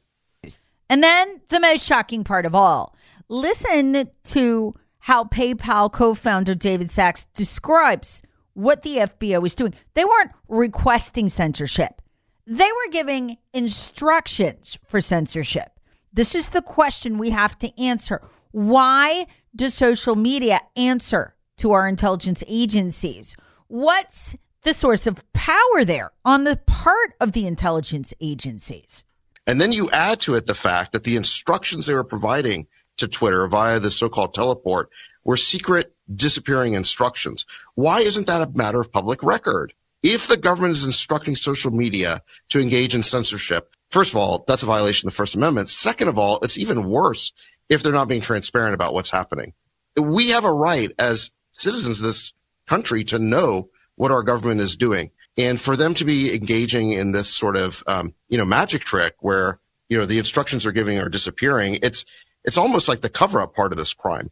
And 0.89 1.03
then 1.03 1.41
the 1.50 1.60
most 1.60 1.86
shocking 1.86 2.24
part 2.24 2.46
of 2.46 2.55
all 2.55 2.96
listen 3.29 4.10
to 4.24 4.74
how 5.00 5.24
PayPal 5.24 5.91
co 5.91 6.13
founder 6.13 6.55
David 6.55 6.91
Sacks 6.91 7.25
describes 7.36 8.22
what 8.53 8.81
the 8.81 8.98
FBI 8.98 9.41
was 9.41 9.55
doing. 9.55 9.74
They 9.93 10.03
weren't 10.03 10.31
requesting 10.48 11.29
censorship, 11.29 12.01
they 12.46 12.69
were 12.72 12.91
giving 12.91 13.38
instructions 13.53 14.77
for 14.86 15.00
censorship. 15.00 15.79
This 16.12 16.34
is 16.34 16.50
the 16.50 16.63
question 16.63 17.19
we 17.19 17.29
have 17.29 17.58
to 17.60 17.79
answer. 17.79 18.22
Why 18.51 19.27
does 19.55 19.75
social 19.75 20.15
media 20.15 20.62
answer 20.75 21.36
to 21.58 21.72
our 21.72 21.88
intelligence 21.88 22.43
agencies? 22.48 23.36
What's 23.67 24.36
the 24.63 24.74
source 24.74 25.05
of 25.05 25.24
power 25.34 25.86
there 25.86 26.12
on 26.25 26.46
the 26.46 26.58
part 26.65 27.13
of 27.22 27.34
the 27.34 27.46
intelligence 27.46 28.12
agencies? 28.19 29.03
And 29.49 29.59
then 29.59 29.71
you 29.71 29.89
add 29.89 30.19
to 30.21 30.35
it 30.35 30.45
the 30.45 30.53
fact 30.53 30.91
that 30.91 31.03
the 31.03 31.15
instructions 31.15 31.87
they 31.87 31.95
were 31.95 32.03
providing 32.03 32.67
to 32.97 33.07
Twitter 33.07 33.47
via 33.47 33.79
the 33.79 33.89
so-called 33.89 34.35
teleport 34.35 34.91
were 35.23 35.37
secret 35.37 35.91
disappearing 36.13 36.75
instructions. 36.75 37.47
Why 37.73 38.01
isn't 38.01 38.27
that 38.27 38.43
a 38.43 38.51
matter 38.55 38.79
of 38.79 38.91
public 38.91 39.23
record? 39.23 39.73
If 40.03 40.27
the 40.27 40.37
government 40.37 40.73
is 40.73 40.85
instructing 40.85 41.35
social 41.35 41.71
media 41.71 42.21
to 42.49 42.61
engage 42.61 42.93
in 42.93 43.01
censorship, 43.01 43.73
first 43.89 44.11
of 44.11 44.17
all, 44.17 44.45
that's 44.47 44.61
a 44.61 44.67
violation 44.67 45.07
of 45.07 45.13
the 45.13 45.17
First 45.17 45.33
Amendment. 45.33 45.69
Second 45.69 46.09
of 46.09 46.19
all, 46.19 46.37
it's 46.43 46.59
even 46.59 46.87
worse 46.87 47.31
if 47.69 47.81
they're 47.81 47.91
not 47.91 48.07
being 48.07 48.21
transparent 48.21 48.75
about 48.75 48.93
what's 48.93 49.09
happening. 49.09 49.53
We 49.99 50.29
have 50.29 50.45
a 50.45 50.53
right 50.53 50.91
as 50.99 51.31
citizens 51.53 52.01
of 52.01 52.05
this 52.05 52.33
country 52.67 53.03
to 53.05 53.17
know 53.17 53.69
what 53.95 54.11
our 54.11 54.21
government 54.21 54.61
is 54.61 54.77
doing. 54.77 55.09
And 55.39 55.60
for 55.60 55.77
them 55.77 55.93
to 55.96 56.05
be 56.05 56.36
engaging 56.36 56.91
in 56.91 57.13
this 57.13 57.34
sort 57.34 57.55
of, 57.55 57.81
um, 57.88 58.13
you 58.27 58.38
know, 58.38 58.43
magic 58.43 58.81
trick 58.81 59.15
where, 59.22 59.58
you 59.88 59.98
know, 59.98 60.05
the 60.05 60.17
instructions 60.17 60.63
they're 60.63 60.74
giving 60.74 61.00
are 61.00 61.08
disappearing, 61.08 61.79
it's, 61.81 62.05
it's 62.43 62.58
almost 62.58 62.89
like 62.89 63.00
the 63.00 63.10
cover 63.10 63.39
up 63.39 63.55
part 63.55 63.72
of 63.72 63.77
this 63.77 63.93
crime. 63.93 64.31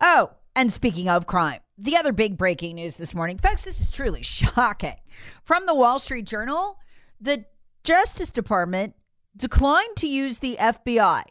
Oh, 0.00 0.30
and 0.54 0.72
speaking 0.72 1.08
of 1.08 1.26
crime, 1.26 1.58
the 1.76 1.96
other 1.96 2.12
big 2.12 2.38
breaking 2.38 2.76
news 2.76 2.96
this 2.98 3.14
morning, 3.14 3.36
folks, 3.38 3.62
this 3.62 3.80
is 3.80 3.90
truly 3.90 4.22
shocking. 4.22 4.96
From 5.42 5.66
the 5.66 5.74
Wall 5.74 5.98
Street 5.98 6.26
Journal, 6.26 6.78
the 7.20 7.44
Justice 7.82 8.30
Department 8.30 8.94
declined 9.36 9.96
to 9.96 10.06
use 10.06 10.38
the 10.38 10.56
FBI 10.60 11.24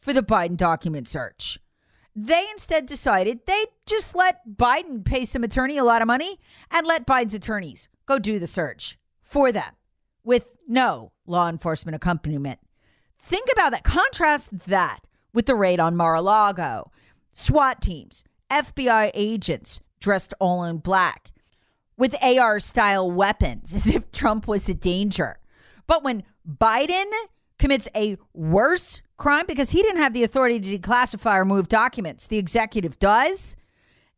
for 0.00 0.14
the 0.14 0.22
Biden 0.22 0.56
document 0.56 1.06
search. 1.06 1.58
They 2.22 2.44
instead 2.50 2.84
decided 2.84 3.46
they'd 3.46 3.68
just 3.86 4.14
let 4.14 4.46
Biden 4.46 5.02
pay 5.02 5.24
some 5.24 5.42
attorney 5.42 5.78
a 5.78 5.84
lot 5.84 6.02
of 6.02 6.06
money 6.06 6.38
and 6.70 6.86
let 6.86 7.06
Biden's 7.06 7.32
attorneys 7.32 7.88
go 8.04 8.18
do 8.18 8.38
the 8.38 8.46
search 8.46 8.98
for 9.22 9.50
them 9.50 9.72
with 10.22 10.54
no 10.68 11.12
law 11.26 11.48
enforcement 11.48 11.96
accompaniment. 11.96 12.58
Think 13.18 13.48
about 13.50 13.72
that. 13.72 13.84
Contrast 13.84 14.66
that 14.68 15.00
with 15.32 15.46
the 15.46 15.54
raid 15.54 15.80
on 15.80 15.96
Mar 15.96 16.14
a 16.14 16.20
Lago. 16.20 16.90
SWAT 17.32 17.80
teams, 17.80 18.22
FBI 18.50 19.12
agents 19.14 19.80
dressed 19.98 20.34
all 20.38 20.62
in 20.64 20.76
black 20.76 21.32
with 21.96 22.14
AR 22.22 22.60
style 22.60 23.10
weapons 23.10 23.74
as 23.74 23.86
if 23.86 24.12
Trump 24.12 24.46
was 24.46 24.68
a 24.68 24.74
danger. 24.74 25.38
But 25.86 26.04
when 26.04 26.24
Biden 26.46 27.10
commits 27.58 27.88
a 27.96 28.18
worse 28.34 29.00
crime 29.20 29.44
because 29.46 29.70
he 29.70 29.82
didn't 29.82 30.00
have 30.00 30.12
the 30.12 30.24
authority 30.24 30.58
to 30.58 30.78
declassify 30.78 31.36
or 31.36 31.44
move 31.44 31.68
documents, 31.68 32.26
the 32.26 32.38
executive 32.38 32.98
does, 32.98 33.54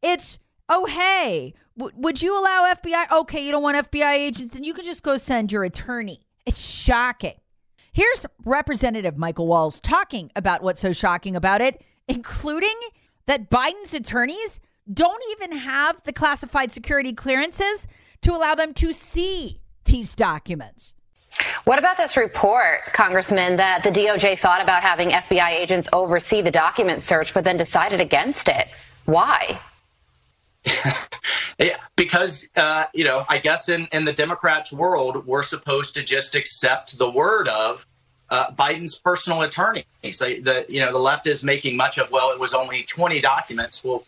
it's, 0.00 0.38
oh, 0.68 0.86
hey, 0.86 1.52
w- 1.76 1.94
would 1.98 2.22
you 2.22 2.38
allow 2.38 2.72
FBI? 2.72 3.10
Okay, 3.12 3.44
you 3.44 3.50
don't 3.50 3.62
want 3.62 3.90
FBI 3.90 4.14
agents, 4.14 4.54
then 4.54 4.64
you 4.64 4.72
can 4.72 4.84
just 4.84 5.02
go 5.02 5.16
send 5.16 5.52
your 5.52 5.64
attorney. 5.64 6.20
It's 6.46 6.64
shocking. 6.64 7.34
Here's 7.92 8.24
Representative 8.44 9.18
Michael 9.18 9.46
Waltz 9.46 9.78
talking 9.78 10.30
about 10.34 10.62
what's 10.62 10.80
so 10.80 10.92
shocking 10.92 11.36
about 11.36 11.60
it, 11.60 11.82
including 12.08 12.74
that 13.26 13.50
Biden's 13.50 13.92
attorneys 13.92 14.60
don't 14.92 15.22
even 15.32 15.58
have 15.58 16.02
the 16.04 16.12
classified 16.12 16.72
security 16.72 17.12
clearances 17.12 17.86
to 18.22 18.32
allow 18.32 18.54
them 18.54 18.72
to 18.74 18.92
see 18.92 19.60
these 19.84 20.14
documents. 20.14 20.94
What 21.64 21.78
about 21.78 21.96
this 21.96 22.16
report, 22.16 22.84
Congressman, 22.92 23.56
that 23.56 23.82
the 23.82 23.90
DOJ 23.90 24.38
thought 24.38 24.60
about 24.60 24.82
having 24.82 25.10
FBI 25.10 25.50
agents 25.50 25.88
oversee 25.92 26.42
the 26.42 26.50
document 26.50 27.02
search, 27.02 27.32
but 27.32 27.44
then 27.44 27.56
decided 27.56 28.00
against 28.00 28.48
it? 28.48 28.68
Why? 29.06 29.60
yeah, 31.58 31.76
because 31.96 32.48
uh, 32.54 32.84
you 32.94 33.04
know, 33.04 33.24
I 33.28 33.38
guess 33.38 33.68
in 33.68 33.88
in 33.92 34.04
the 34.04 34.12
Democrats' 34.12 34.72
world, 34.72 35.26
we're 35.26 35.42
supposed 35.42 35.94
to 35.94 36.04
just 36.04 36.34
accept 36.34 36.98
the 36.98 37.10
word 37.10 37.48
of 37.48 37.84
uh, 38.30 38.50
Biden's 38.52 38.98
personal 38.98 39.42
attorney. 39.42 39.84
So 40.12 40.26
the 40.26 40.64
you 40.68 40.80
know 40.80 40.92
the 40.92 40.98
left 40.98 41.26
is 41.26 41.42
making 41.42 41.76
much 41.76 41.98
of 41.98 42.10
well, 42.10 42.30
it 42.30 42.38
was 42.38 42.54
only 42.54 42.84
20 42.84 43.20
documents. 43.20 43.82
Well, 43.82 44.04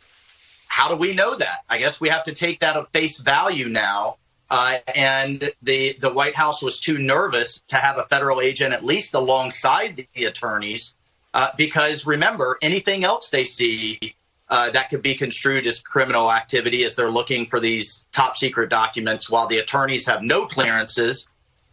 how 0.68 0.88
do 0.88 0.96
we 0.96 1.14
know 1.14 1.36
that? 1.36 1.64
I 1.68 1.78
guess 1.78 2.00
we 2.00 2.08
have 2.08 2.24
to 2.24 2.32
take 2.32 2.60
that 2.60 2.76
at 2.76 2.86
face 2.88 3.20
value 3.20 3.68
now. 3.68 4.16
Uh, 4.54 4.78
and 4.94 5.50
the 5.62 5.96
the 5.98 6.12
White 6.12 6.36
House 6.36 6.62
was 6.62 6.78
too 6.78 6.96
nervous 6.96 7.60
to 7.66 7.76
have 7.76 7.98
a 7.98 8.04
federal 8.04 8.40
agent 8.40 8.72
at 8.72 8.84
least 8.84 9.14
alongside 9.14 10.06
the 10.14 10.26
attorneys, 10.26 10.94
uh, 11.34 11.48
because 11.56 12.06
remember, 12.06 12.56
anything 12.62 13.02
else 13.02 13.30
they 13.30 13.44
see 13.44 14.14
uh, 14.48 14.70
that 14.70 14.90
could 14.90 15.02
be 15.02 15.16
construed 15.16 15.66
as 15.66 15.82
criminal 15.82 16.30
activity 16.30 16.84
as 16.84 16.94
they're 16.94 17.10
looking 17.10 17.46
for 17.46 17.58
these 17.58 18.06
top 18.12 18.36
secret 18.36 18.70
documents 18.70 19.28
while 19.28 19.48
the 19.48 19.58
attorneys 19.58 20.06
have 20.06 20.22
no 20.22 20.46
clearances 20.46 21.26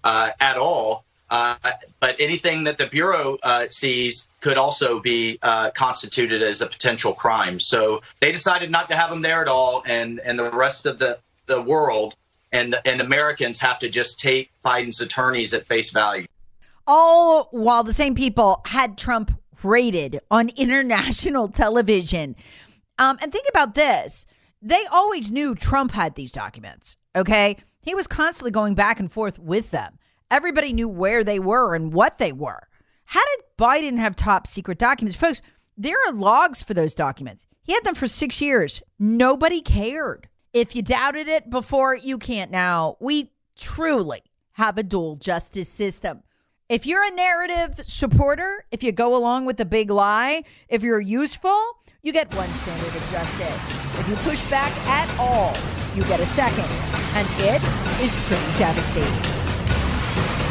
uh, 0.03 0.31
at 0.39 0.57
all. 0.57 1.05
Uh, 1.29 1.55
but 2.00 2.15
anything 2.19 2.63
that 2.63 2.79
the 2.79 2.88
Bureau 2.88 3.38
uh, 3.43 3.67
sees 3.69 4.27
could 4.41 4.57
also 4.57 5.00
be 5.00 5.38
constituted 5.75 6.41
as 6.41 6.61
a 6.61 6.65
potential 6.65 7.13
crime. 7.13 7.59
So 7.59 8.01
they 8.21 8.31
decided 8.31 8.71
not 8.71 8.89
to 8.89 8.95
have 8.95 9.11
them 9.11 9.21
there 9.21 9.39
at 9.43 9.47
all, 9.47 9.83
and, 9.85 10.19
and 10.19 10.39
the 10.39 10.50
rest 10.50 10.88
of 10.88 10.97
the, 10.97 11.19
the 11.46 11.61
world 11.61 12.15
and, 12.51 12.75
and 12.85 13.01
Americans 13.01 13.59
have 13.61 13.79
to 13.79 13.90
just 13.90 14.20
take 14.20 14.51
Biden's 14.64 15.01
attorneys 15.01 15.53
at 15.53 15.66
face 15.66 15.92
value. 15.92 16.27
All 16.87 17.48
while 17.51 17.83
the 17.83 17.94
same 17.94 18.16
people 18.16 18.61
had 18.66 18.98
Trump 18.98 19.31
rated 19.64 20.20
on 20.29 20.50
international 20.57 21.48
television. 21.48 22.35
Um, 22.98 23.18
and 23.22 23.31
think 23.31 23.48
about 23.50 23.75
this 23.75 24.25
they 24.61 24.85
always 24.92 25.31
knew 25.31 25.55
Trump 25.55 25.92
had 25.92 26.16
these 26.16 26.31
documents, 26.31 26.96
okay? 27.16 27.57
He 27.81 27.96
was 27.96 28.05
constantly 28.05 28.51
going 28.51 28.75
back 28.75 29.00
and 29.00 29.11
forth 29.11 29.40
with 29.40 29.72
them. 29.72 29.98
Everybody 30.29 30.72
knew 30.72 30.87
where 30.87 31.24
they 31.24 31.40
were 31.40 31.74
and 31.74 31.92
what 31.92 32.20
they 32.20 32.31
were. 32.31 32.68
How 33.05 33.22
did 33.22 33.46
Biden 33.57 33.98
have 33.98 34.16
top 34.16 34.46
secret 34.46 34.77
documents? 34.77 35.18
Folks, 35.18 35.42
there 35.75 35.98
are 36.07 36.14
logs 36.14 36.61
for 36.61 36.74
those 36.75 36.94
documents. 36.94 37.48
He 37.64 37.74
had 37.74 37.83
them 37.83 37.96
for 37.96 38.07
six 38.07 38.40
years. 38.40 38.81
Nobody 39.00 39.61
cared. 39.61 40.29
If 40.53 40.75
you 40.75 40.81
doubted 40.81 41.29
it 41.29 41.50
before, 41.50 41.96
you 41.96 42.18
can't 42.18 42.51
now. 42.51 42.98
We 43.00 43.31
truly 43.57 44.22
have 44.53 44.77
a 44.77 44.83
dual 44.83 45.16
justice 45.16 45.70
system. 45.70 46.24
If 46.68 46.85
you're 46.85 47.03
a 47.03 47.11
narrative 47.11 47.79
supporter, 47.85 48.66
if 48.70 48.83
you 48.83 48.92
go 48.92 49.16
along 49.16 49.46
with 49.46 49.55
the 49.55 49.64
big 49.64 49.90
lie, 49.90 50.44
if 50.68 50.83
you're 50.83 51.00
useful, 51.00 51.57
you 52.01 52.11
get 52.11 52.33
one 52.33 52.50
standard 52.50 52.94
of 52.94 53.09
justice. 53.09 54.00
If 54.00 54.09
you 54.09 54.16
push 54.18 54.44
back 54.50 54.75
at 54.87 55.09
all, 55.18 55.55
you 55.96 56.03
get 56.03 56.20
a 56.20 56.25
second. 56.25 56.66
And 57.16 57.27
it 57.40 57.61
is 58.01 58.14
pretty 58.27 58.59
devastating. 58.59 60.50